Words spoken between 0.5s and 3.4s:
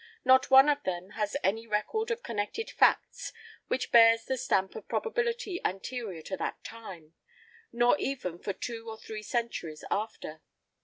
of them has any record of connected facts